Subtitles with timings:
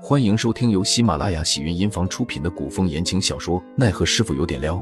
[0.00, 4.76] 欢迎收听由喜马拉雅喜云音房出品的古风言情小说《奈何师傅有点撩》，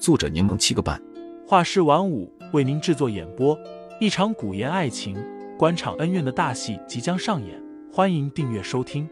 [0.00, 1.00] 作者柠檬七个半，
[1.46, 3.56] 画师晚舞为您制作演播。
[4.00, 5.16] 一场古言爱情、
[5.56, 9.08] 官场恩怨的大戏即将上演，欢迎订阅收听。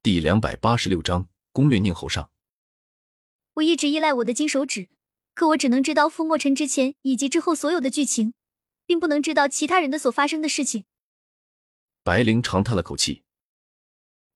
[0.00, 2.30] 第两百八十六章攻略宁侯上。
[3.54, 4.88] 我一直依赖我的金手指，
[5.34, 8.32] 可我只能知道傅墨尘之前以及之后所有的剧情，
[8.86, 10.84] 并不能知道其他人的所发生的事情。
[12.04, 13.22] 白灵长叹了口气。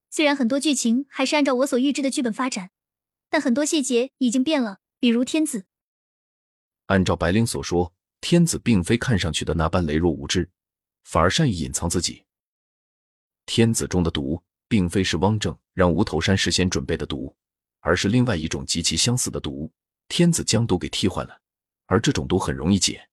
[0.09, 2.71] 虽然很多剧情还是按照我所预知的剧本发展，
[3.29, 4.79] 但很多细节已经变了。
[4.99, 5.65] 比如天子，
[6.85, 10.49] 按照白灵所说，天子并非看上去的那般羸弱无知，
[11.03, 12.23] 反而善于隐藏自己。
[13.45, 17.35] 天子中的毒，并非是汪正让无头山事先准备的毒，
[17.81, 19.69] 而是另外一种极其相似的毒。
[20.07, 21.41] 天子将毒给替换了，
[21.85, 23.09] 而这种毒很容易解。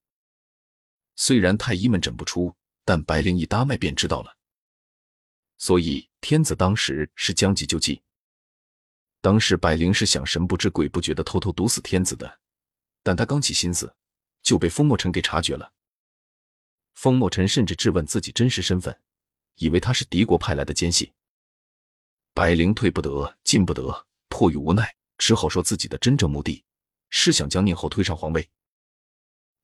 [1.17, 4.37] 虽然太医们诊不出，但白灵一搭脉便知道了。
[5.65, 8.03] 所以天子当时是将计就计。
[9.23, 12.39] 当时百灵是想神不知鬼不觉的偷偷毒死天子的，
[13.03, 13.97] 但他刚起心思，
[14.43, 15.73] 就被风墨尘给察觉了。
[16.93, 19.01] 风墨尘甚至质问自己真实身份，
[19.55, 21.15] 以为他是敌国派来的奸细。
[22.35, 26.63] 白灵退不得，进不得，迫于无奈，只好说自己的真正目的
[27.09, 28.51] 是想将宁侯推上皇位。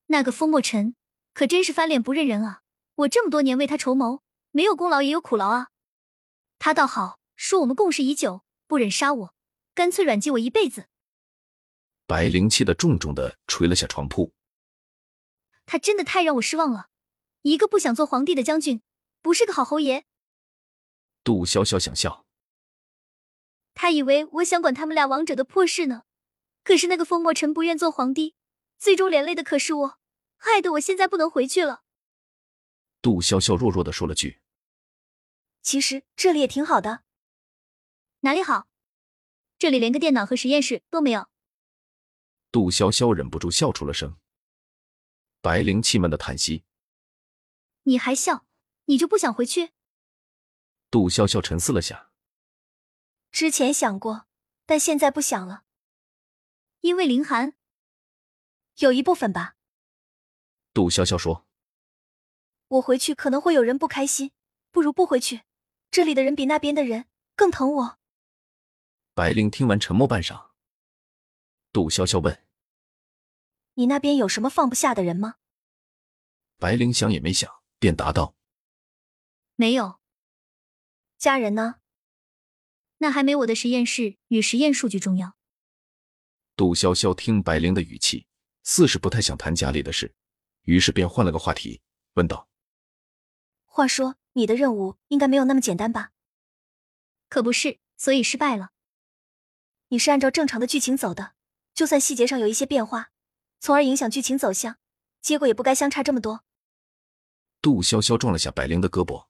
[0.07, 0.95] 那个风墨尘
[1.35, 2.63] 可真是翻脸不认人啊！
[2.95, 5.67] 我这么多年为他筹谋，没有功劳也有苦劳啊。
[6.63, 9.35] 他倒好，说我们共事已久，不忍杀我，
[9.73, 10.85] 干脆软禁我一辈子。
[12.05, 14.31] 白灵气的重重的捶了下床铺。
[15.65, 16.89] 他真的太让我失望了，
[17.41, 18.83] 一个不想做皇帝的将军，
[19.23, 20.05] 不是个好侯爷。
[21.23, 22.27] 杜潇潇想笑，
[23.73, 26.03] 他以为我想管他们俩王者的破事呢。
[26.63, 28.35] 可是那个风墨尘不愿做皇帝，
[28.77, 29.99] 最终连累的可是我，
[30.37, 31.81] 害得我现在不能回去了。
[33.01, 34.40] 杜潇潇弱弱的说了句。
[35.61, 37.03] 其实这里也挺好的，
[38.21, 38.67] 哪里好？
[39.57, 41.29] 这里连个电脑和实验室都没有。
[42.51, 44.17] 杜潇潇忍不住笑出了声。
[45.39, 46.63] 白灵气闷的叹息
[47.83, 48.45] ：“你还笑？
[48.85, 49.71] 你就不想回去？”
[50.89, 52.11] 杜潇潇沉思了下
[53.31, 54.27] ：“之前想过，
[54.65, 55.63] 但现在不想了。
[56.81, 57.53] 因为凌寒，
[58.77, 59.55] 有一部分吧。”
[60.73, 61.47] 杜潇潇说
[62.67, 64.31] ：“我回去可能会有人不开心，
[64.71, 65.43] 不如不回去。”
[65.91, 67.99] 这里的人比那边的人更疼我。
[69.13, 70.51] 白灵听完，沉默半晌。
[71.73, 72.45] 杜潇潇问
[73.75, 75.35] ：“你那边有什么放不下的人吗？”
[76.57, 78.35] 白灵想也没想，便答道
[79.55, 79.99] ：“没有。”
[81.19, 81.81] 家人呢？
[82.99, 85.35] 那还没我的实验室与实验数据重要。
[86.55, 88.25] 杜潇潇听白灵的语气，
[88.63, 90.15] 似是不太想谈家里的事，
[90.61, 91.81] 于是便换了个话题，
[92.13, 92.47] 问道
[93.65, 96.11] ：“话说。”你的任务应该没有那么简单吧？
[97.29, 98.71] 可不是，所以失败了。
[99.89, 101.33] 你是按照正常的剧情走的，
[101.73, 103.11] 就算细节上有一些变化，
[103.59, 104.77] 从而影响剧情走向，
[105.21, 106.43] 结果也不该相差这么多。
[107.61, 109.27] 杜潇潇撞了下白灵的胳膊。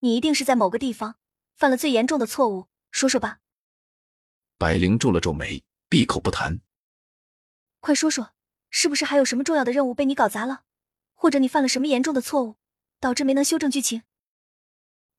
[0.00, 1.16] 你一定是在某个地方
[1.54, 3.40] 犯了最严重的错误，说说吧。
[4.58, 6.60] 白灵皱了皱眉，闭口不谈。
[7.80, 8.32] 快说说，
[8.70, 10.64] 是不是还有什么重要的任务被你搞砸了，
[11.14, 12.56] 或者你犯了什么严重的错误？
[13.02, 14.04] 导致没能修正剧情，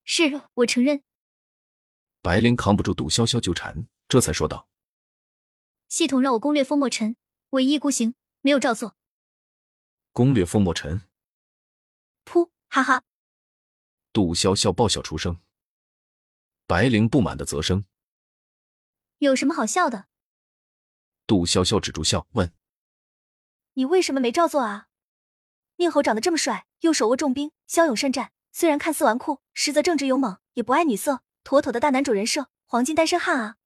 [0.05, 1.03] 是我承认。
[2.21, 4.69] 白灵扛不住杜潇潇纠缠，这才说道
[5.89, 7.17] ：“系统让我攻略风墨尘，
[7.49, 8.95] 我一意孤行，没有照做。”
[10.13, 11.01] 攻略风墨尘？
[12.23, 13.03] 噗，哈哈！
[14.13, 15.41] 杜潇潇爆笑出声。
[16.66, 17.83] 白灵不满的啧声
[19.19, 20.07] ：“有什么好笑的？”
[21.27, 22.53] 杜潇潇止住笑，问
[23.75, 24.88] ：“你为什么没照做啊？”
[25.78, 28.31] 宁侯长得这么帅，又手握重兵，骁勇善战。
[28.51, 33.57] 虽然看似纨绔，实则正直勇猛，也不爱女色，妥妥的大男主人设，黄金单身汉啊！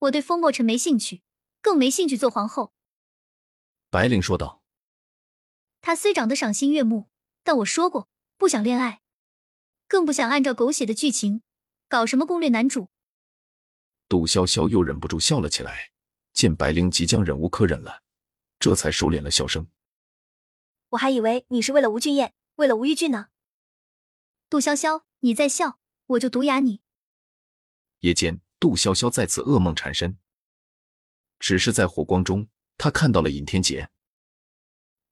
[0.00, 1.22] 我对风墨尘没兴趣，
[1.62, 2.72] 更没兴趣做皇后。
[3.88, 4.62] 白灵说道
[5.80, 7.08] ：“他虽长得赏心悦目，
[7.44, 9.00] 但我说过不想恋爱，
[9.86, 11.42] 更不想按照狗血的剧情
[11.88, 12.88] 搞什么攻略男主。”
[14.08, 15.92] 杜潇潇又忍不住笑了起来，
[16.32, 18.02] 见白灵即将忍无可忍了，
[18.58, 19.64] 这才收敛了笑声。
[20.90, 23.28] 我还以为你是为了吴俊彦，为了吴玉俊呢。
[24.48, 26.80] 杜潇潇，你在笑，我就毒哑你。
[28.00, 30.18] 夜间，杜潇潇再次噩梦缠身，
[31.38, 32.48] 只是在火光中，
[32.78, 33.90] 他看到了尹天杰。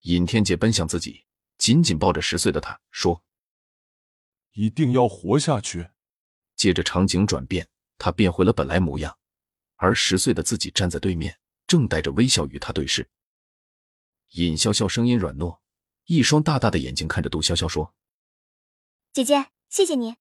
[0.02, 1.26] 尹天杰奔向自己，
[1.58, 3.22] 紧紧抱着十岁的他，说
[4.52, 5.90] ：“一定要活下去。”
[6.56, 7.68] 接着场景转变，
[7.98, 9.18] 他变回了本来模样，
[9.74, 13.10] 而十岁的自己站在对面，正带着微笑与他对视。
[14.30, 15.58] 尹潇潇声音软糯。
[16.06, 17.94] 一双大大的眼睛看着杜潇潇说
[19.12, 20.16] ：“姐姐，谢谢你。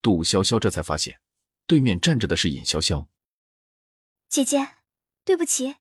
[0.00, 1.20] 杜潇潇这才发现，
[1.66, 3.06] 对面站着的是尹潇潇。
[4.28, 4.76] 姐姐，
[5.24, 5.76] 对不起，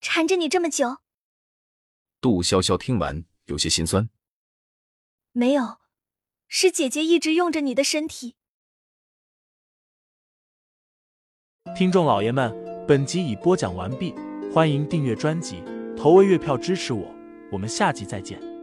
[0.00, 0.98] 缠着你这么久。
[2.20, 4.10] 杜潇潇听完有些心酸。
[5.32, 5.78] 没有，
[6.46, 8.36] 是姐姐一直用着你的身体。
[11.74, 12.52] 听众老爷们，
[12.86, 14.14] 本集已播讲完毕，
[14.52, 15.62] 欢迎订阅专辑，
[15.96, 17.13] 投喂月票支持我，
[17.54, 18.53] 我们下集再见。